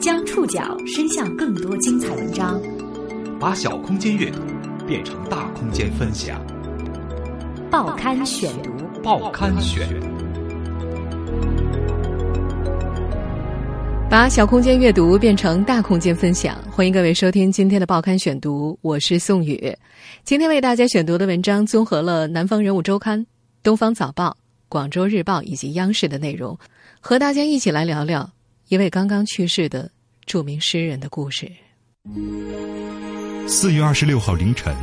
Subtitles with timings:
[0.00, 2.60] 将触角伸向更多精彩文章，
[3.40, 4.40] 把小空间阅读
[4.86, 6.38] 变成大空间分享。
[7.70, 8.70] 报刊选读，
[9.02, 9.88] 报刊选。
[14.10, 19.74] 把小空间阅读变成大空间分享，欢迎各位收听今天的报刊选读，我是宋宇。
[20.22, 23.18] 今天为大家选读的文章综合了《南方人物周刊》、
[23.62, 24.28] 《东方早报》、
[24.68, 26.58] 《广州日报》以及央视的内容，
[27.00, 28.30] 和大家一起来聊聊
[28.68, 29.90] 一位刚刚去世的
[30.26, 31.50] 著名诗人的故事。
[33.46, 34.74] 四月二十六号凌晨，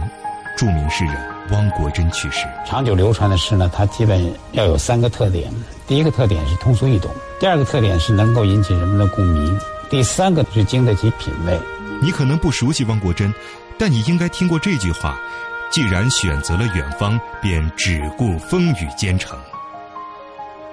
[0.57, 1.15] 著名诗人
[1.51, 2.45] 汪国真去世。
[2.65, 5.51] 长久流传的诗呢，它基本要有三个特点：
[5.87, 9.57] 第一个特点是通俗易懂；第二个特点是能够引起人们的共鸣；
[9.89, 11.59] 第三个是经得起品味。
[12.01, 13.33] 你可能不熟悉汪国真，
[13.77, 15.19] 但你应该听过这句话
[15.71, 19.37] ：“既然选择了远方，便只顾风雨兼程。”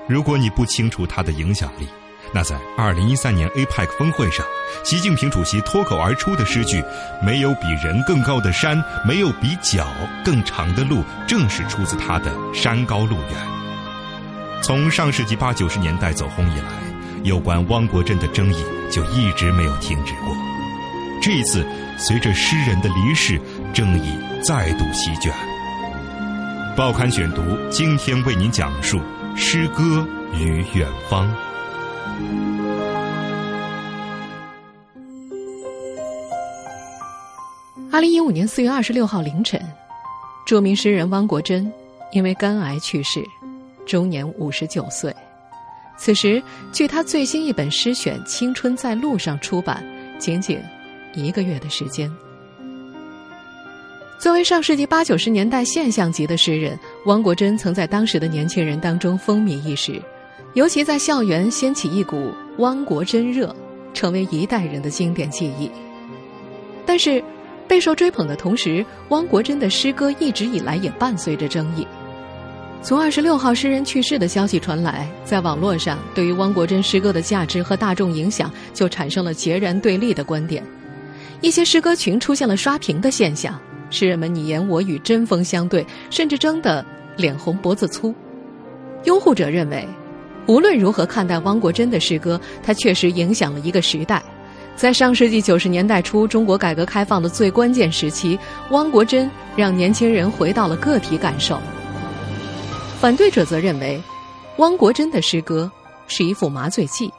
[0.08, 1.86] 如果你不清楚他的影响力，
[2.32, 4.44] 那在二零一三年 APEC 峰会上，
[4.83, 6.83] 习近平主席脱口而出的诗句
[7.22, 9.86] “没有比人更高的山，没有比脚
[10.24, 13.33] 更长的路”，正是出自他的《山高路远》。
[14.62, 16.72] 从上世纪八九十年代走红以来，
[17.22, 20.34] 有关汪国真的争议就一直没有停止过。
[21.20, 21.66] 这一次，
[21.98, 23.38] 随着诗人的离世，
[23.74, 25.30] 争议再度席卷。
[26.74, 29.00] 报刊选读今天为您讲述
[29.41, 31.33] 诗歌与远方。
[37.92, 39.64] 二零一五年四月二十六号凌晨，
[40.45, 41.72] 著名诗人汪国真
[42.11, 43.22] 因为肝癌去世，
[43.86, 45.14] 终年五十九岁。
[45.97, 46.42] 此时，
[46.73, 49.83] 距他最新一本诗选《青春在路上》出版
[50.19, 50.61] 仅仅
[51.14, 52.12] 一个月的时间。
[54.19, 60.02] 作为上世纪八九十年代现象级的诗人，汪国真曾在当时的年轻人当中风靡一时，
[60.55, 63.55] 尤其在校园掀起一股“汪国真热”，
[63.94, 65.70] 成为一代人的经典记忆。
[66.84, 67.22] 但是，
[67.69, 71.86] 备受追捧的同时，汪国真的诗歌一直以来也伴随着争议。
[72.83, 80.61] 从二十六号诗人去世的消息传来，在网络上，对于汪国真诗歌的价值和大众影响就产生了截然对立的观点。
[81.40, 83.56] 一些诗歌群出现了刷屏的现象，
[83.90, 86.84] 诗人们你言我语，针锋相对，甚至争得
[87.16, 88.14] 脸红脖子粗。
[89.04, 89.86] 拥护者认为，
[90.46, 94.22] 无论如何看待汪国真的诗歌，他确实影响了一个时代。
[94.76, 98.38] 在上世纪九十年代初，中国改革开放的最关键时期，
[98.70, 101.58] 汪国真让年轻人回到了个体感受。
[103.00, 104.00] 反对者则认为，
[104.58, 105.70] 汪国真的诗歌
[106.06, 107.12] 是一副麻醉剂，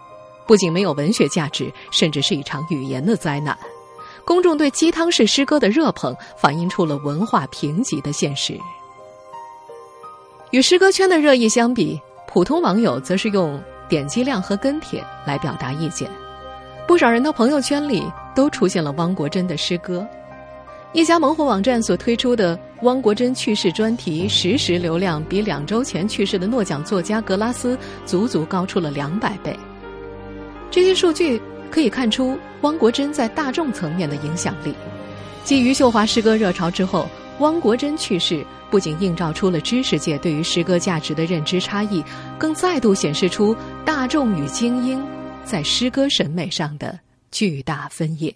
[0.48, 3.58] 不仅没有文学价值，甚至是一场语言的灾难。
[4.30, 8.56] 公众对鸡汤式诗歌的热捧，反映出了文化贫瘠的现实。
[10.52, 13.60] 与诗歌圈的热议相比，普通网友则是用
[13.90, 16.08] 点击量和跟帖来表达意见。
[16.88, 18.04] 不少人的朋友圈里
[18.36, 20.06] 都出现了汪国真的诗歌。
[20.94, 27.76] 一家门户网站所推出的汪国真去世专题实时流量，比两周前去世的诺奖作家格拉斯
[28.06, 29.58] 足足高出了两百倍。
[30.70, 34.74] 这些数据可以看出汪国真在大众层面的影响力。
[35.44, 37.08] 继余秀华诗歌热潮之后，
[37.40, 42.04] 汪国真去世不仅映照出了知识界对于诗歌价值的认知差异，
[42.38, 45.04] 更再度显示出大众与精英
[45.46, 47.00] 在诗歌审美上的
[47.32, 48.34] 巨大分野。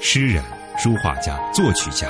[0.00, 0.42] 诗人、
[0.78, 2.08] 书画家、作曲家，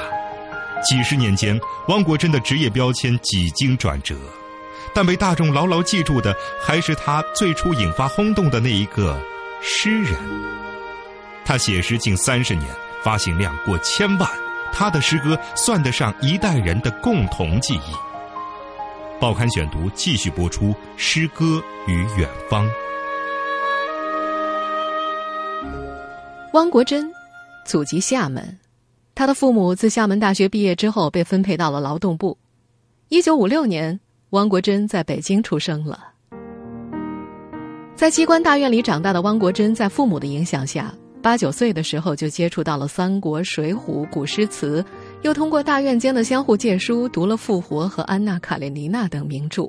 [0.83, 4.15] 几十年间，汪国真的职业标签几经转折，
[4.97, 9.21] 但被大众牢牢记住的，还是他最初引发轰动的那一个
[9.61, 10.19] 诗人。
[11.45, 12.67] 他写诗近三十年，
[13.05, 14.27] 发行量过千万，
[14.73, 17.93] 他的诗歌算得上一代人的共同记忆。
[19.21, 22.67] 报刊选读继续播出《诗歌与远方》。
[26.55, 27.13] 汪国真。
[27.67, 28.59] 祖籍厦门，
[29.15, 32.39] 他的父母自厦门大学毕业之后被分配到了劳动部。
[33.09, 34.01] 一九五六年，
[34.37, 35.99] 汪国真在北京出生了。
[37.95, 44.85] 在机关大院里长大的汪国真，在父母的影响下，八九岁的时候就接触到了三国、水浒、古诗词，
[45.23, 49.67] 又通过大院间的相互借书，读了《复活》和《安娜·卡列尼娜》等名著。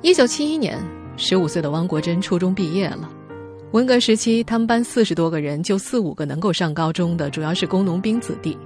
[0.00, 0.78] 一九七一年，
[1.18, 3.10] 十五岁的汪国真初中毕业了。
[3.72, 8.56] 文革时期，他们班四十多个人，就四五个能够上高中的，主要是工农兵子弟。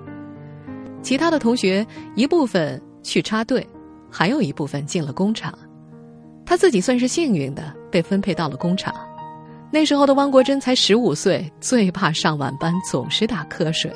[1.03, 1.85] 其他的同学
[2.15, 3.67] 一部分去插队，
[4.13, 5.59] 还有一部分进了工厂。
[6.45, 8.95] 他自己算是幸运的，被分配到了工厂。
[9.71, 13.91] 那时候的汪国真才十五岁，最怕上晚班，总是打瞌睡。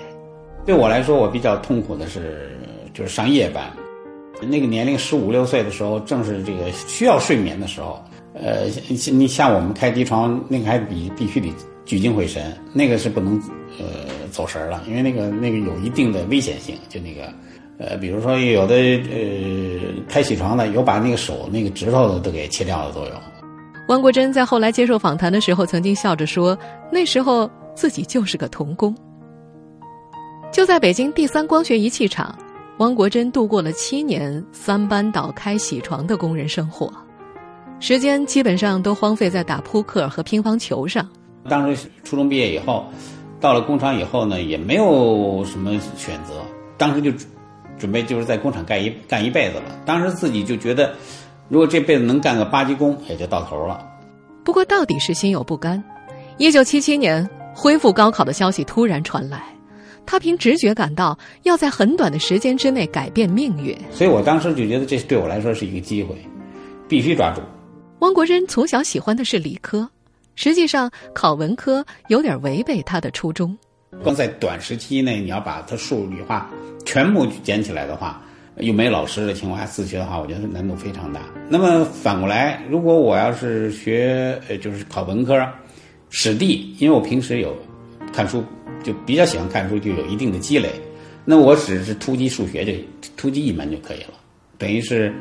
[0.65, 2.59] 对我来说，我比较痛苦的是
[2.95, 3.71] 就是上夜班。
[4.41, 8.03] 那个年龄十五六岁的时候，正是这个需要睡眠的时候。
[8.33, 11.51] 呃，你像我们开机床，那个还必必须得
[11.85, 13.41] 聚精会神，那个是不能
[13.79, 16.77] 呃走神了，因为那个那个有一定的危险性。
[16.89, 17.33] 就那个
[17.79, 23.13] 呃，比如说有的呃开起床的，有把那个手那个指头都给切掉的都有。
[23.89, 26.59] 汪国真在后来接受访谈的时候，曾经笑着说
[26.91, 28.95] ：“那时候自己就是个童工。”
[30.51, 32.37] 就在北京第三光学仪器厂，
[32.79, 36.91] 汪国真度过了七年三班倒开铣床的工人生活。
[37.79, 41.07] 时间基本上都荒废在打扑克和乒乓球上。
[41.49, 42.87] 当时初中毕业以后，
[43.39, 46.41] 到了工厂以后呢，也没有什么选择。
[46.79, 47.13] 当时就
[47.79, 49.65] 准备就是在工厂干一干一辈子了。
[49.85, 50.95] 当时自己就觉得，
[51.49, 53.87] 如果这辈子能干个八级工，也就到头了。
[54.45, 55.83] 不过到底是心有不甘。
[56.39, 59.43] 一九七七年恢复高考的消息突然传来，
[60.05, 63.77] 他凭直觉感到要在很短的时间之内改变命运。
[63.91, 66.15] 所以我当时就觉得这对我来说是一个机会，
[66.89, 67.41] 必须抓住。
[68.01, 69.89] 汪国真从小喜欢的是理科，
[70.35, 73.57] 实际上考文科有点违背他的初衷。
[74.03, 76.51] 光在短时期内，你要把它数理化
[76.85, 78.23] 全部捡起来的话，
[78.59, 81.21] 又没老师的情况下自学的话，我觉得难度非常大。
[81.49, 85.35] 那么反过来，如果我要是学呃，就是考文科，
[86.11, 87.57] 史地，因为我平时有
[88.13, 88.43] 看书，
[88.83, 90.71] 就比较喜欢看书，就有一定的积累。
[91.25, 92.73] 那我只是突击数学，就
[93.17, 94.15] 突击一门就可以了，
[94.59, 95.15] 等于是。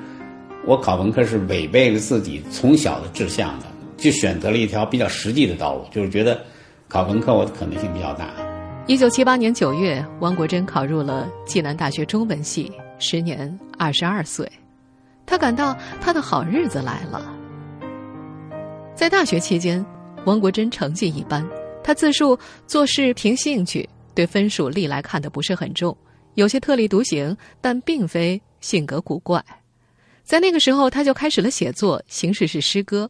[0.67, 3.67] 我考文科是违背了自己从小的志向的，
[3.97, 6.43] 就选择了一条比较实际的道路，就是觉得
[6.87, 8.33] 考文科我的可能性比较大。
[8.87, 14.47] 一九七八年九月，汪国真考入了暨南大学中文系，时年二十二岁，
[15.25, 17.35] 他感到他的好日子来了。
[18.93, 19.83] 在大学期间，
[20.25, 21.43] 汪国真成绩一般，
[21.83, 22.37] 他自述
[22.67, 25.97] 做事凭兴趣，对分数历来看得不是很重，
[26.35, 29.43] 有些特立独行，但并非性格古怪。
[30.23, 33.09] 在那个时候，他就开始了写作，形式是诗歌。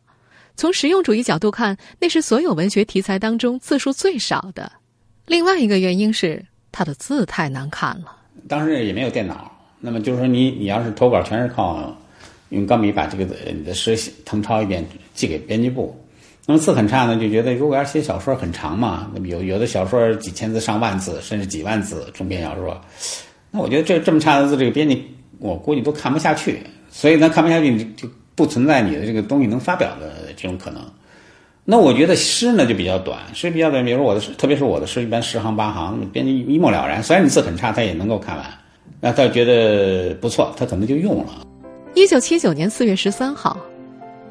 [0.55, 4.71] 从实用主义角度看，那是所有文学题材当中字数最少的。
[5.25, 8.15] 另外一个原因是他的字太难看了。
[8.47, 11.95] 当时也没有电脑，那么就是说，你你要是投稿，全是靠
[12.49, 15.99] 用钢笔把这个你的诗誊抄一遍，寄给编辑部。
[16.45, 22.79] 那么字很差呢，就觉得如果要写小说很长嘛，那么有有的小说几千字、上万字，甚至几万字中篇小说，
[23.49, 25.03] 那我觉得这这么差的字，这个编辑
[25.39, 26.59] 我估计都看不下去。
[26.91, 30.81] 所以呢，看不下去就不存在你的这个东西能发表的这种可能。
[31.67, 33.83] 那我觉得诗呢就比较短，诗比较短。
[33.83, 37.01] 比如我的诗，特别是我的诗，一般十行八行，编辑一目了然。
[37.01, 38.45] 虽然你字很差，他也能够看完。
[39.01, 41.41] 那他觉得不错，他可能就用了。
[41.95, 43.57] 一九七九年四月十三号，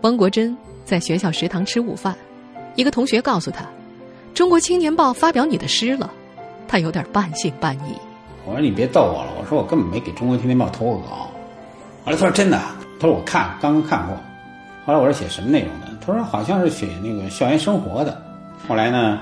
[0.03, 2.17] 汪国真在学校食堂吃午饭，
[2.77, 3.65] 一个同学告诉他，
[4.33, 6.09] 《中国青年报》发表你的诗了。
[6.69, 7.95] 他有点半信半疑。
[8.47, 11.29] 我说你别逗我了，我说我根本没给中国青年报投过稿。
[12.05, 12.61] 后来他说真的，
[13.01, 14.17] 他说我看刚刚看过。
[14.87, 15.87] 后来我说写什么内容的？
[16.05, 18.23] 他说好像是写那个校园生活的。
[18.69, 19.19] 后来呢，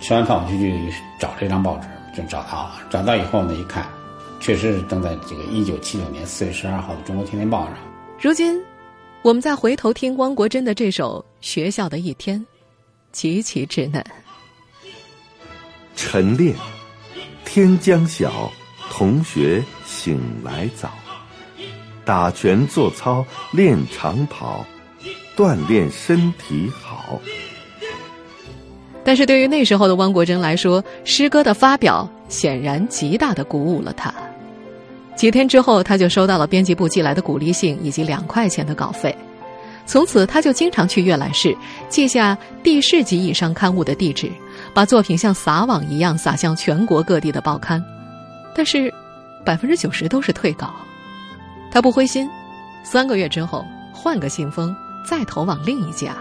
[0.00, 2.72] 吃完饭我就去找这张报纸，就找到了。
[2.90, 3.86] 找到以后呢，一看，
[4.40, 7.74] 确实是登在这个一九七九年四月十二号的《中国青年报》上。
[8.20, 8.60] 如今，
[9.22, 12.40] 我们再回头听汪国真的这首《学校的一天》，
[13.12, 14.04] 极其稚嫩。
[15.94, 16.56] 晨练，
[17.44, 18.50] 天将晓，
[18.90, 20.90] 同学醒来早。
[22.04, 24.64] 打拳做操练长跑，
[25.40, 27.18] 锻炼身体好。
[29.02, 34.12] 但是对于那时候的汪国真来说，诗歌的发表显然极大的鼓舞了他。
[35.16, 39.16] 几天之后，他就收到了编辑部寄来的鼓励信以及两块钱的稿费。
[39.86, 41.56] 从此，他就经常去阅览室
[41.88, 44.30] 记下地市级以上刊物的地址，
[44.74, 47.82] 把作品像撒网一样撒向全国各地的报刊。
[48.54, 48.92] 但是，
[49.42, 50.70] 百分之九十都是退稿。
[51.70, 52.28] 他不灰心，
[52.84, 56.16] 三个月之后换个信封，再投往另一家。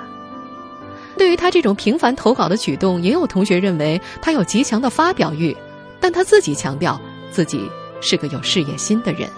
[1.17, 5.55] 对于他这种频繁投稿的举动，也有同学认为他有极强的发表欲，
[5.99, 6.99] 但他自己强调
[7.31, 7.69] 自己
[7.99, 9.29] 是个有事业心的人。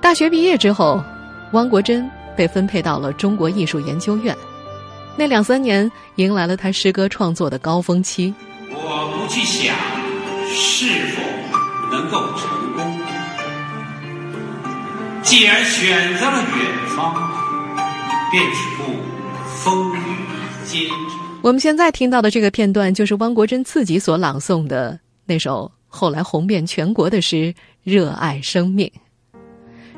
[0.00, 1.02] 大学毕业之后，
[1.52, 4.36] 汪国真被分配到了中国艺术研究院，
[5.16, 8.34] 那两三年迎来了他诗歌创作的高峰期。
[8.72, 9.74] 我不去想
[10.46, 11.22] 是否
[11.90, 12.69] 能够成功。
[15.22, 17.14] 既然选择了远方，
[18.30, 18.82] 便只顾
[19.46, 20.00] 风雨
[20.64, 21.20] 兼程。
[21.42, 27.36] 我们现在听到的这个片段，就是汪国真自己所朗诵的那首后来红遍全国的诗
[27.84, 28.90] 《热爱生命》。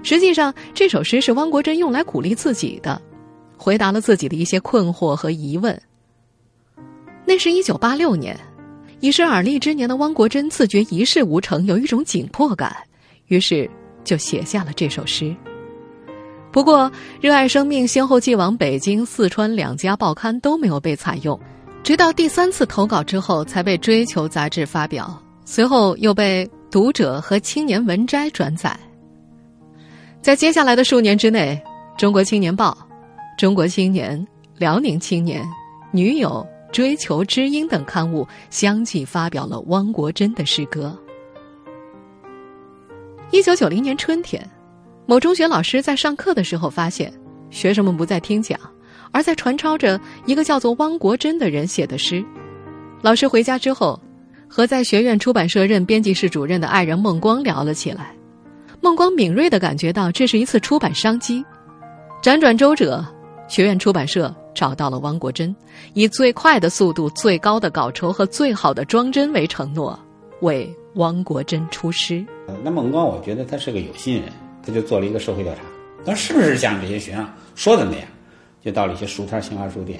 [0.02, 3.00] 实际上，这首诗是汪国真用来鼓励自己的，
[3.56, 5.80] 回答了自己的一些困惑和疑问。
[7.24, 8.36] 那是一九八六年，
[8.98, 12.76] 已是而立之年的汪国真自觉一事无成，有一种紧迫感，
[13.28, 13.70] 于是。
[14.04, 15.34] 就写下了这首诗。
[16.50, 16.90] 不过，
[17.20, 21.38] 热爱生命先后寄往北京、四川两家报刊都没有被采用，
[21.82, 28.78] 直到第三次投稿之后才被《追求》杂志发表，随后又被《读者》和《青年文摘》转载。
[30.20, 31.58] 在接下来的数年之内，
[31.98, 32.76] 《中国青年报》、
[33.40, 34.20] 《中国青年》、
[34.58, 35.42] 《辽宁青年》、
[35.90, 40.96] 《女友》、《追求》、《知音》等刊物相继发表了汪国真的诗歌。
[43.32, 44.46] 一九九零年春天。
[45.06, 47.10] 某中学老师在上课的时候发现，
[47.48, 48.60] 学生们不再听讲，
[49.10, 52.22] 而在传抄着一个叫做汪国真的人写的诗。
[53.00, 53.98] 老师回家之后，
[54.46, 58.14] 和在学院出版社任编辑室主任的爱人孟光聊了起来。
[58.82, 61.42] 孟光敏锐地感觉到这是一次出版商机。
[62.22, 63.02] 辗转周折，
[63.48, 65.56] 学院出版社找到了汪国真，
[65.94, 69.98] 以最快的速度、最高的稿酬和最好的装帧为承诺，
[70.42, 72.24] 为汪国真出师。
[72.62, 74.32] 那孟光，我觉得他是个有心人。
[74.64, 75.62] 他就做了一个社会调查，
[76.04, 78.06] 那是不是像这些学生说的那样？
[78.60, 79.98] 就到了一些书摊、新华书店，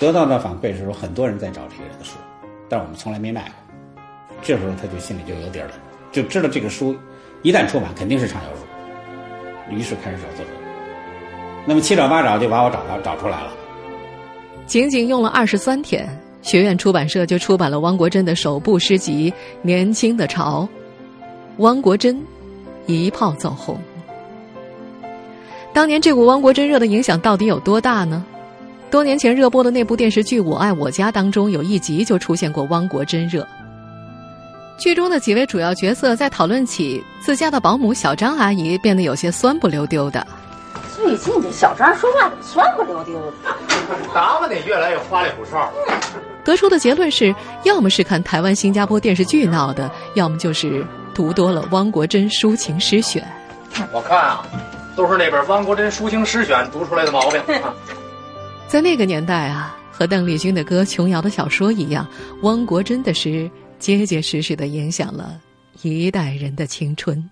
[0.00, 2.16] 得到的反馈是说，很多人在找这个人的书，
[2.70, 4.04] 但我们从来没卖过。
[4.40, 5.74] 这时候他就心里就有底儿了，
[6.10, 6.96] 就知道这个书
[7.42, 10.50] 一旦出版肯定是畅销书，于是开始找作者。
[11.66, 13.52] 那么七找八找就把我找到找出来了。
[14.64, 16.08] 仅仅用了二十三天，
[16.42, 19.30] 学院出版社就出版了汪国真的首部诗集
[19.62, 20.68] 《年轻的潮》。
[21.58, 22.22] 汪国真。
[22.86, 23.78] 一炮走红。
[25.72, 28.24] 当年这股汪国真热的影响到底有多大呢？
[28.90, 33.46] 多年前热播的那部电视剧《我爱我家》当中，有一集就出现过汪国真热。
[34.78, 40.26] 剧中的几位主要角色在讨论起自家的保姆小张阿姨，变得有些酸不溜丢的。
[41.02, 43.32] 最近这小张说话怎么酸不溜丢的？
[44.14, 45.70] 打扮得越来越花里胡哨。
[46.44, 50.86] 得出的结论是：要么是看台湾、新加坡电视剧闹的，要么就是。
[51.14, 53.22] 读多了汪国真抒情诗选，
[53.92, 54.46] 我看啊，
[54.96, 57.38] 都是那本汪国真抒情诗选读出来的毛病。
[58.66, 62.08] 在那个年代啊，和邓丽君的歌、琼瑶的小说一样，
[62.40, 65.38] 汪国真的诗结结实实的影响了
[65.82, 67.22] 一代人的青春。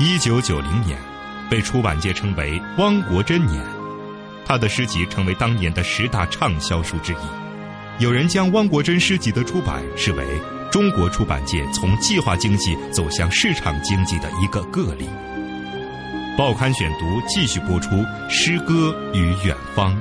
[0.00, 0.98] 一九九零年，
[1.48, 3.64] 被出版界称为“汪国真年”，
[4.44, 8.02] 他的诗集成为当年的十大畅销书之一。
[8.02, 10.26] 有人将汪国真诗集的出版视为
[10.68, 15.08] 中国出版界从计划经济走向市场经济的一个个例。
[16.36, 17.90] 报刊选读继续播出
[18.28, 19.94] 《诗歌与远方》。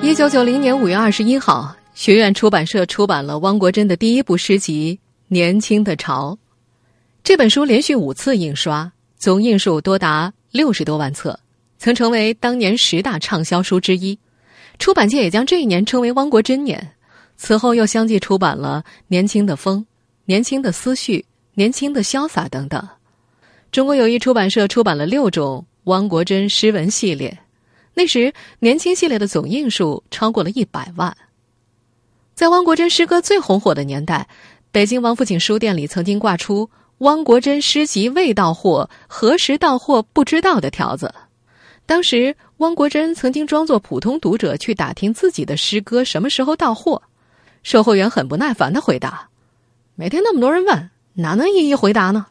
[0.00, 4.98] 一九九零年五月二十一号，学院出版社出版了汪国真的第一部诗集
[5.32, 6.32] 《年轻的潮》。
[7.22, 11.38] 这本书连续五次印刷，总印数多达六十多万册。
[11.78, 14.18] 曾成为当年十大畅销书之一，
[14.80, 16.94] 出版界也将这一年称为汪国真年。
[17.36, 19.78] 此后又相继出版了《年轻的风》
[20.24, 21.18] 《年轻的思绪》
[21.54, 22.86] 《年轻的潇洒》等等。
[23.70, 27.38] 中国友谊出版社出版了六种汪国真诗文系列，
[27.94, 31.16] 那时年轻系列的总印数超过了一百万。
[32.34, 34.26] 在汪国真诗歌最红火的年代，
[34.72, 41.12] 北京王府井书店里曾经挂出“汪国真诗集未到货，何时到货不知道”的条子。
[41.86, 47.02] 当时，汪国真曾经装作普通读者去打听自己的诗歌什么时候到货。
[47.64, 49.28] 售货员很不耐烦的回答
[49.96, 52.26] ：“每天那么多人问，哪能一一回答呢？”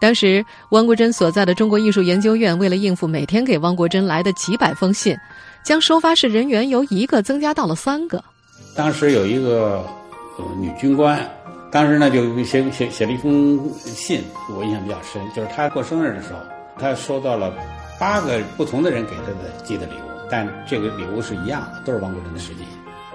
[0.00, 5.16] 当时，汪国真所在的中国艺术研究院为了应付每天给汪国真来的几百封信，
[5.64, 8.22] 将收发室人员由一个增加到了三个。
[8.76, 9.84] 当时有一个
[10.58, 11.18] 女军官，
[11.70, 14.22] 当时呢就写写写了一封信，
[14.56, 16.38] 我印象比较深，就是她过生日的时候。
[16.78, 17.52] 她收到了
[18.00, 22.64] 八个不同的人给她的寄的礼物，但这个礼物是一样的，都是王国珍的诗集，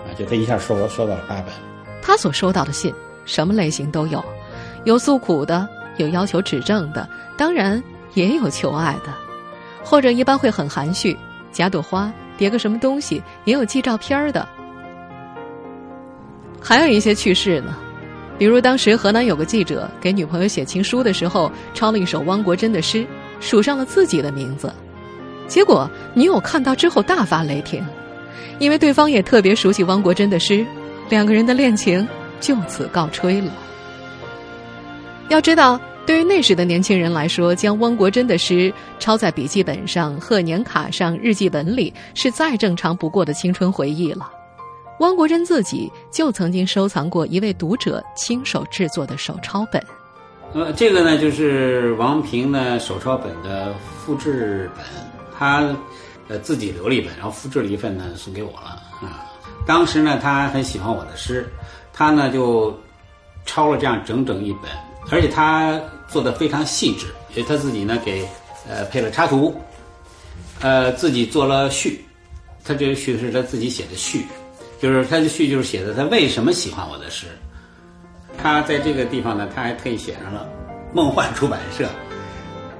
[0.05, 1.45] 啊，就他一下收收到了八本。
[2.01, 2.93] 他所收到的信，
[3.25, 4.23] 什么类型都有，
[4.85, 5.67] 有诉苦的，
[5.97, 9.11] 有要求指正的，当然也有求爱的，
[9.83, 11.17] 或者一般会很含蓄，
[11.51, 14.47] 夹朵花，叠个什么东西，也有寄照片的。
[16.67, 17.73] 还有一些趣事呢。
[18.37, 23.07] 比如，当时河南有个记者给女朋友写情书的时候，抄了一首汪国真的诗，
[23.39, 24.69] 署上了自己的名字。
[25.47, 27.81] 结果女友看到之后大发雷霆，
[28.59, 30.65] 因为对方也特别熟悉汪国真的诗，
[31.09, 32.05] 两个人的恋情
[32.41, 33.49] 就此告吹了。
[35.29, 44.29] 要知道，对于那时的年轻人来说，将汪国真的诗抄在笔记本上、贺年卡上、日记本里，是再正常不过的青春回忆了。
[44.99, 49.83] 汪国真自己就曾经收藏过一位读者亲手制作的手抄本。
[50.53, 54.83] 呃，这个呢就是王平呢手抄本的复制本，
[55.37, 55.75] 他
[56.27, 59.25] 呃自己留了一本，然后复制了一份呢送给我了啊。
[59.67, 61.47] 当时呢，他很喜欢我的诗，
[61.93, 62.75] 他呢就
[63.45, 64.71] 抄了这样整整一本，
[65.11, 68.27] 而且他做的非常细致，因为他自己呢给
[68.67, 69.53] 呃配了插图，
[70.61, 72.03] 呃自己做了序，
[72.63, 74.25] 他这个序是他自己写的序，
[74.79, 77.27] 就是他的序就是写的他为什么喜欢我的诗。
[78.37, 80.47] 他在这个地方呢，他还特意写上了
[80.93, 81.89] 梦幻出版社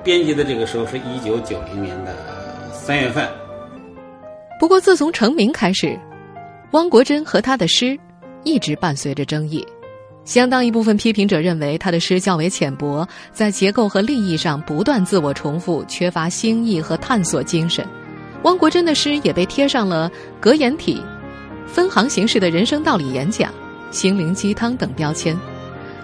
[0.04, 2.16] 编辑的这个时候是一九九零年的
[2.72, 3.28] 三月份。
[4.60, 6.00] 不过自从成名开始，
[6.72, 7.98] 汪国真和他的诗
[8.44, 9.66] 一直伴随着争议。
[10.24, 17.88] 相当一部分批评者认为他的诗较为浅薄，在结构和立意上不断自我重复，缺乏新意和探索精神。
[18.44, 21.02] 汪国真的诗也被贴上了格言体、
[21.68, 23.54] 分行形式的人生道理演讲。
[23.90, 25.34] 心灵鸡汤等标签，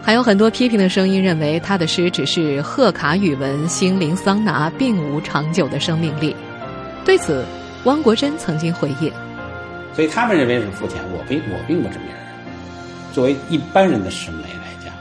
[0.01, 6.33] 还有很多批评的声音认为他的诗只是贺卡语文、心灵桑拿，并无长久的生命力。
[7.03, 7.43] 对此，
[7.83, 9.11] 汪国真曾经回应
[9.93, 12.21] ：“所以他们认为是肤浅，我并我并不这么认为。
[13.11, 14.93] 作为一般人的审美来讲，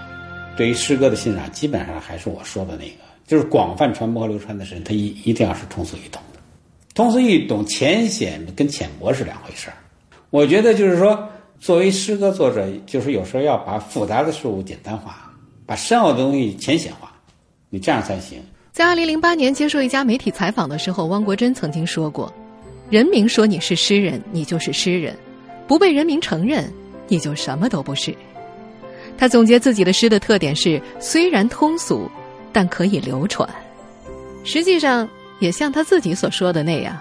[0.57, 2.97] 对于诗歌的欣赏，基本上还是我说的那个，
[3.29, 6.41] 就是广泛传播和流传的诗，它一一定要是通俗易懂的。
[6.95, 9.77] 通俗易懂、浅显跟浅薄是两回事儿。
[10.33, 11.17] 我觉得就是说。”
[11.63, 15.33] 作为诗歌作者，就是有时候要把复杂的事物简单化，
[15.65, 17.13] 把深奥的东西浅显化，
[17.71, 18.43] 你这样才行。
[18.73, 22.35] 在二零零八年接受一家媒体采访的时候，汪国真曾经说过
[22.91, 25.15] ：“人民说你是诗人，你就是诗人；
[25.69, 26.69] 不被人民承认，
[27.07, 28.13] 你就什么都不是。”
[29.17, 32.11] 他总结自己的诗的特点是：虽然通俗，
[32.53, 33.49] 但可以流传。
[34.43, 35.09] 实际上，
[35.39, 36.99] 也像他自己所说的那样，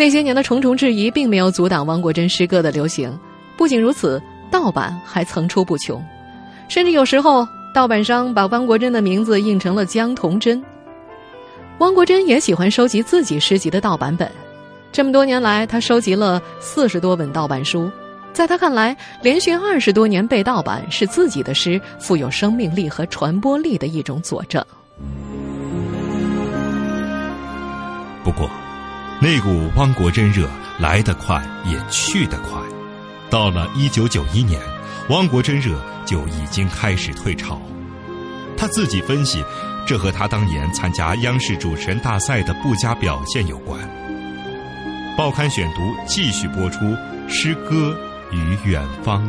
[0.00, 3.14] 那些年的重重质疑并没有阻挡汪国真诗歌的流行。
[3.54, 4.18] 不仅如此，
[4.50, 6.02] 盗版还层出不穷，
[6.70, 10.64] 甚至有时候盗版商把汪国真的名字印成了江童真。
[11.80, 14.26] 汪国真也喜欢收集自己诗集的盗版本，
[14.90, 17.90] 这么多年来，他收集了四十多本盗版书。
[18.32, 24.64] 在他看来，连续二十多年被盗版是自己的诗富有生命力和传播力的一种佐证。
[28.24, 28.48] 不过，
[29.22, 32.58] 那股汪国真热来得快，也去得快。
[33.28, 34.58] 到了一九九一年，
[35.10, 37.60] 汪国真热就已经开始退潮。
[38.56, 39.44] 他自己分析，
[39.86, 43.78] 这和他当年参加央视主持人大赛的不佳表现有关。
[45.18, 46.78] 报刊选读继续播出
[47.28, 47.94] 《诗歌
[48.32, 49.22] 与远方》。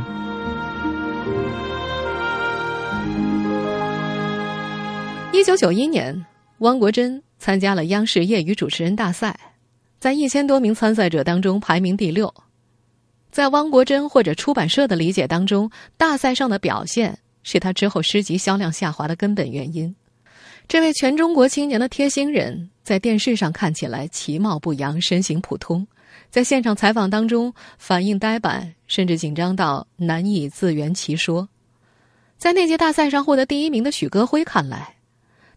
[5.34, 6.25] 一九九一年，
[6.60, 9.38] 汪国真参加了央视业余主持人大赛，
[10.01, 12.33] 在一千多名参赛者当中排名第六。
[13.29, 19.95] 在汪国真或者出版社的理解当中，大赛上的表现是他之后诗集销量下滑的根本原因。
[20.67, 25.85] 这位全中国青年的贴心人，在电视上看起来其貌不扬，身形普通；
[26.31, 31.47] 在现场采访当中，反应呆板，甚至紧张到难以自圆其说。
[32.39, 34.95] 在那届大赛上获得第一名的许戈辉看来，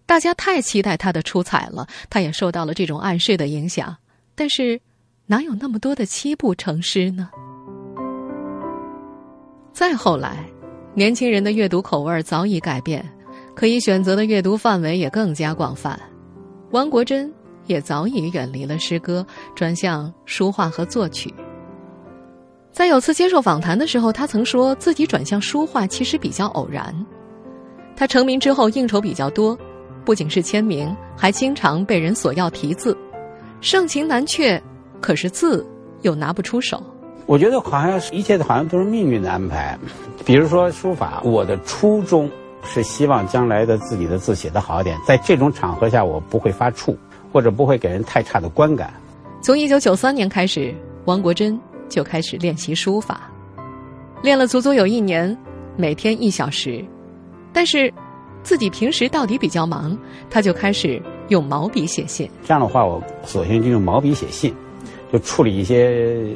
[0.05, 3.97] 大家太期待他的出彩了，他也受到了这种暗示的影响。
[4.35, 4.81] 但是，
[5.27, 7.31] 哪有那么多的七步成诗呢？
[9.73, 10.45] 再后来，
[10.95, 13.05] 年轻人的阅读口味早已改变，
[13.55, 15.99] 可以选择的阅读范围也更加广泛。
[16.73, 17.33] 汪国真
[17.67, 21.33] 也早已远离了诗歌，转向书画和作曲。
[22.73, 26.95] 在有次接受访谈的时候，他曾说自己转向书画其实比较偶然。
[27.97, 29.57] 他成名之后应酬比较多，
[30.05, 32.97] 不仅是签名，还经常被人索要题字，
[33.61, 34.63] 盛情难却，
[35.01, 35.67] 可是字
[36.03, 36.83] 又拿不出手。
[37.27, 39.79] 我觉得好像是一切的好像都是命运的安排，
[40.27, 42.31] 比如说书法，我的初衷
[42.65, 46.95] 是希望将来的自己的字写得好一点，在这种场合下我不会发怵，
[47.33, 48.93] 或者不会给人太差的观感。
[49.41, 50.75] 从一九九三年开始，
[51.07, 53.31] 王国珍就开始练习书法，
[54.23, 55.37] 练了足足有一年，
[55.77, 56.85] 每天一小时。
[57.53, 57.93] 但是，
[58.43, 59.97] 自己平时到底比较忙，
[60.29, 62.29] 他就开始用毛笔写信。
[62.45, 64.55] 这样的话，我索性就用毛笔写信。
[65.13, 66.27] 就处理一些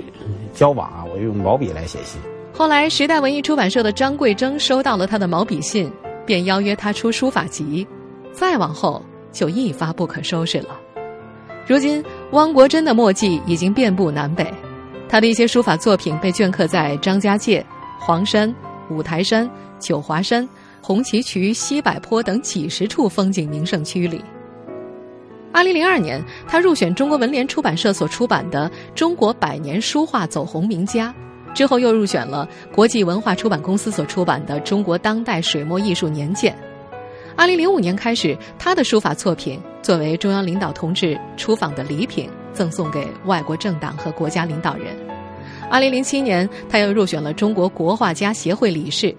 [0.55, 2.21] 交往啊，我用毛笔来写信。
[2.53, 5.91] 后来，时代文艺出版社的张桂征收到了他的毛笔信，
[6.25, 7.85] 便邀约他出书法集。
[8.33, 10.79] 再往后，就一发不可收拾了。
[11.67, 14.47] 如今，汪国真的墨迹已经遍布南北，
[15.09, 17.65] 他的一些书法作品被镌刻在张家界、
[17.99, 18.55] 黄山、
[18.91, 20.49] 五台山、九华山、
[20.81, 24.23] 红旗渠、西柏坡等几十处风景名胜区里。
[25.59, 31.13] 二零零二年，他入选中国文联出版社所出版的《中国百年书画走红名家》，
[31.53, 36.57] 之后又入选了国际文化出版公司所出版的《中国当代水墨艺术年鉴》。
[37.35, 44.97] 二零零五年开始，他的书法作品作为中央领导同志出访的礼品，赠送给外国政党和国家领导人。
[45.69, 49.13] 二零零七年，他又入选了中国国画家协会理事。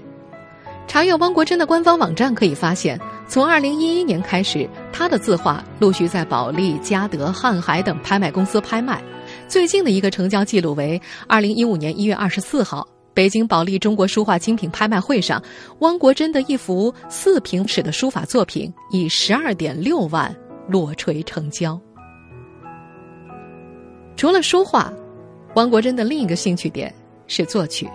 [0.89, 8.99] 查阅汪国真的官方网站可以发现，从二零一一年开始，他的字画陆续在保利、嘉德、瀚海等拍卖公司拍卖。
[9.47, 15.41] 最近的一个成交记录为二零一五年一月二十四号，北京保利中国书画精品拍卖会上，
[15.78, 20.36] 汪国真的一幅四平尺的书法作品以十二点六万
[20.67, 21.80] 落锤成交。
[24.15, 24.91] 除了书画，
[25.54, 26.91] 汪国真的另一个兴趣点
[27.28, 27.88] 是作曲，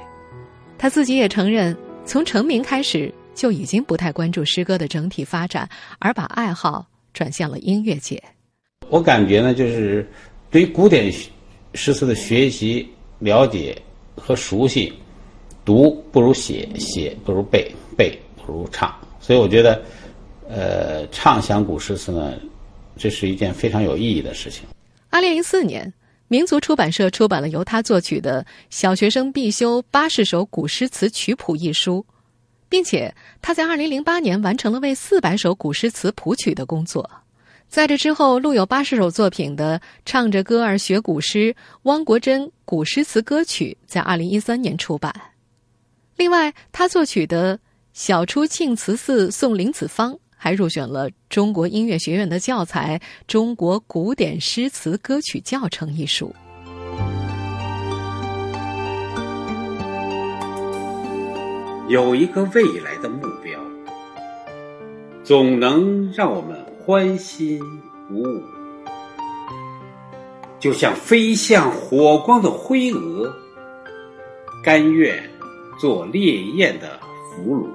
[0.78, 1.76] 他自己也承认。
[2.06, 8.22] 从成名开始就已经不太关注诗歌的整体发展，而把爱好转向了音乐界。
[8.88, 10.06] 我感觉呢，就是
[10.50, 11.10] 对于古典
[11.72, 12.88] 诗词的学习、
[13.18, 13.76] 了解
[14.16, 14.92] 和熟悉，
[15.64, 18.94] 读不如写，写不如背，背不如唱。
[19.18, 19.82] 所以我觉得，
[20.48, 22.34] 呃，唱响古诗词呢，
[22.96, 24.64] 这是一件非常有意义的事情。
[25.08, 25.92] 二零零四年，
[26.28, 32.04] 民族出版社出版了由他作曲的《小学生必修八十首古诗词曲谱》一书，
[32.68, 37.08] 并且他在二零零八年完成了为四百首古诗词谱曲的工作。
[37.68, 45.14] 在这之后，录有八十首作品的《唱着歌儿学古诗》汪国真古诗词歌曲在二零一三年出版。
[46.16, 47.58] 另外，他作曲的
[47.92, 50.12] 《小出庆慈寺送林子方》。
[50.44, 56.34] 还入选了中国音乐学院的教材《中国古典诗词歌曲教程》一书。
[61.88, 63.58] 有一个未来的目标，
[65.22, 67.58] 总能让我们欢欣
[68.06, 68.42] 鼓舞，
[70.60, 73.32] 就像飞向火光的灰蛾，
[74.62, 75.26] 甘愿
[75.80, 77.00] 做烈焰的
[77.34, 77.66] 俘虏。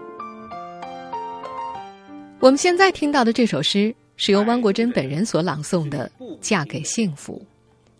[2.41, 7.45] 我们现在听到的这首诗是由汪国真本人所朗诵的《嫁给幸福》，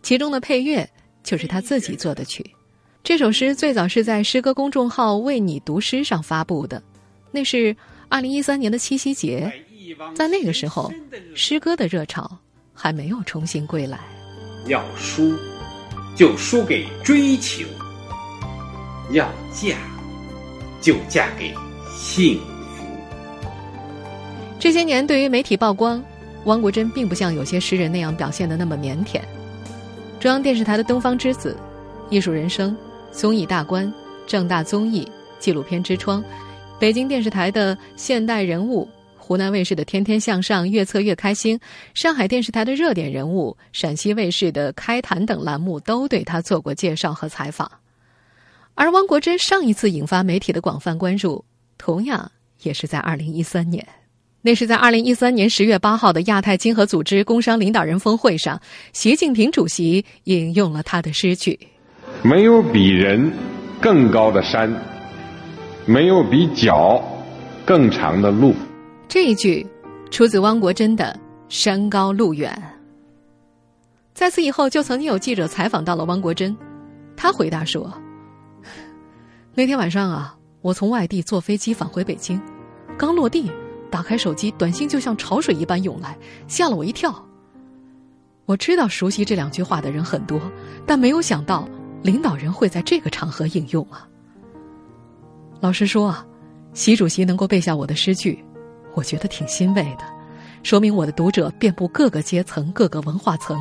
[0.02, 0.88] 其中的配乐
[1.22, 2.44] 就是他自己做的曲。
[3.04, 6.82] 这首诗最早是在诗歌公众号“为你读诗”上发布的，
[7.30, 7.76] 那是
[8.08, 9.52] 二零一三年的七夕节。
[10.14, 10.90] 在那个时候，
[11.34, 12.38] 诗歌的热潮
[12.72, 14.00] 还没有重新归来。
[14.66, 15.34] 要输，
[16.16, 17.66] 就输给追求；
[19.10, 19.76] 要嫁，
[20.80, 21.54] 就嫁给
[21.94, 22.49] 幸福。
[24.60, 26.04] 这些年，对于媒体曝光，
[26.44, 29.18] 汪国真并不像有些诗人那样表现的那么腼腆。
[30.20, 31.56] 中央电视台的《东方之子》、
[32.14, 32.70] 《艺术人生》、
[33.10, 33.90] 综艺大观、
[34.26, 36.22] 正大综艺、纪录片之窗、
[36.78, 38.84] 北京电视台的《现代人物》、
[39.16, 41.58] 湖南卫视的《天天向上》、《越策越开心》、
[41.94, 47.70] 上海电视台的热点人物、陕西卫视的《开谈》等栏目都对他做过介绍和采访。
[48.74, 51.42] 而汪国真上一次引发媒体的广泛关注，
[51.78, 53.82] 同样也是在二零一三年。
[54.42, 58.58] 那是在二零一三年十月八号的亚太经合组织工商领导人峰会上，
[58.94, 61.58] 习近平主席引用了他的诗句
[62.24, 63.30] ：“没有比人
[63.82, 64.72] 更高的山，
[65.84, 67.04] 没有比脚
[67.66, 68.54] 更长的路。”
[69.08, 69.66] 这一句
[70.10, 71.14] 出自汪国真的
[71.50, 72.50] “山高路远”。
[74.14, 76.56] 在此以后，就曾经有记者采访到了汪国真，
[77.14, 77.92] 他回答说
[79.54, 82.40] ：“那天晚上啊，我从外地坐飞机返回北京，
[82.96, 83.52] 刚落地。”
[83.90, 87.12] 打开手机，短信就像潮水一般涌来，吓了我一跳。
[88.46, 90.40] 我知道熟悉这两句话的人很多，
[90.86, 91.68] 但没有想到
[92.02, 94.08] 领导人会在这个场合引用啊。
[95.60, 96.26] 老实说啊，
[96.72, 98.42] 习主席能够背下我的诗句，
[98.94, 100.04] 我觉得挺欣慰的，
[100.62, 103.58] 说明我的读者遍布各个阶层、各个文化层、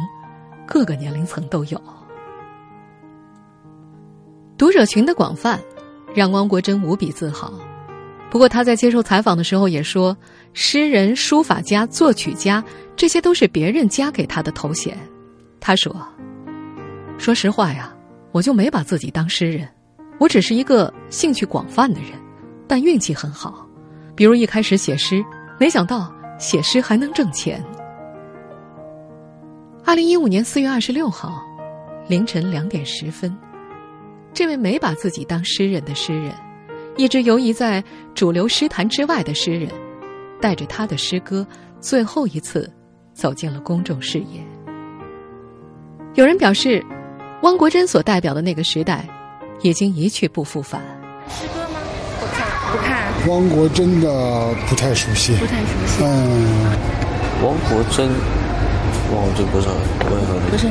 [0.66, 1.82] 各个年龄层都有。
[4.58, 5.60] 读者群的广泛，
[6.16, 7.54] 让汪国真无比自豪。
[8.30, 10.16] 不过他在接受采访的时候也说，
[10.54, 12.64] 诗人、书法家、作曲家，
[12.96, 14.96] 这些都是别人加给他的头衔。
[15.60, 15.96] 他说
[17.18, 17.92] ：“说实话呀，
[18.32, 19.68] 我就没把自己当诗人，
[20.20, 22.12] 我只是一个兴趣广泛的人，
[22.68, 23.68] 但运气很好。
[24.16, 25.26] 比如一开始写诗，
[25.60, 27.64] 没想到写诗还能挣钱。”
[29.84, 31.42] 二零一五年四月二十六号
[32.08, 33.36] 凌晨两点十分，
[34.34, 36.32] 这位没把自己当诗人的诗人。
[37.00, 37.82] 一直游移在
[38.14, 39.70] 主流诗坛之外的诗人，
[40.42, 41.48] 带着他的诗歌，
[41.80, 42.70] 最后一次
[43.14, 44.44] 走进了公众视野。
[46.16, 46.86] 有人表示，
[47.42, 49.08] 汪国真所代表的那个时代，
[49.62, 50.82] 已经一去不复返。
[51.30, 51.80] 诗歌吗？
[52.20, 53.30] 不看，不看。
[53.30, 56.04] 汪国真的不太熟悉，不太熟悉。
[56.04, 56.66] 嗯，
[57.46, 58.10] 汪国真，
[59.16, 59.76] 汪国真不是很，
[60.10, 60.68] 不是很熟悉。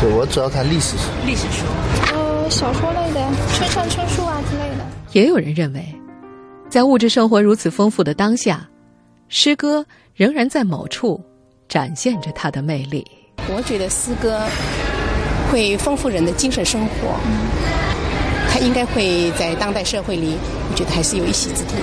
[0.00, 1.10] 对，我主要看历史书。
[1.26, 1.66] 历史书。
[2.14, 3.20] 呃，小说类的，
[3.52, 4.71] 村上春树啊之类的。
[5.12, 5.84] 也有人认为，
[6.70, 8.66] 在物质生活如此丰富的当下，
[9.28, 11.22] 诗歌仍然在某处
[11.68, 13.06] 展现着它的魅力。
[13.54, 14.40] 我觉得诗歌
[15.50, 17.20] 会丰富人的精神生活。
[18.52, 20.36] 他应该会在当代社会里，
[20.70, 21.82] 我觉得还是有一席之地的。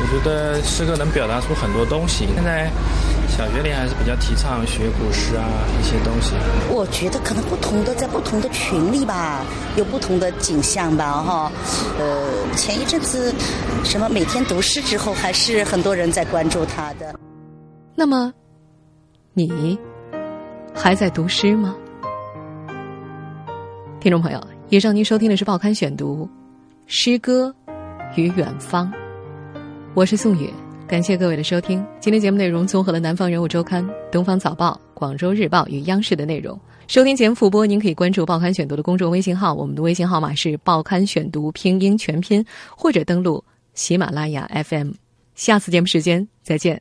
[0.00, 2.26] 我觉得诗歌能表达出很多东西。
[2.34, 2.70] 现在
[3.28, 5.44] 小学里还是比较提倡学古诗啊
[5.78, 6.32] 一些东西。
[6.70, 9.44] 我觉得可能不同的在不同的群里吧，
[9.76, 11.52] 有不同的景象吧，哈。
[11.98, 13.34] 呃，前一阵子
[13.84, 17.14] 什么每天读诗之后，还是很多人在关注他的。
[17.94, 18.32] 那么，
[19.34, 19.78] 你
[20.74, 21.76] 还在读诗吗？
[24.00, 24.40] 听众朋友。
[24.70, 26.24] 以上您收听的是《报刊选读》，
[26.86, 27.52] 诗歌
[28.14, 28.88] 与远方。
[29.94, 30.48] 我是宋宇，
[30.86, 31.84] 感谢各位的收听。
[31.98, 36.56] 今天节目内容综合了《南方人物周刊》、《东方早报》、《广州日报》与央视的内容。
[36.86, 42.44] 收听节目复播，您可以关注《报刊选读》的公众微信号，我们的微信号码是《报刊选读》拼音全拼，
[42.76, 43.42] 或者登录
[43.74, 44.92] 喜马拉雅 FM。
[45.34, 46.78] 下次节目时间再见。